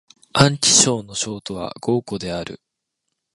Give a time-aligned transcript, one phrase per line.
[0.33, 2.59] 安徽省の省都は合肥である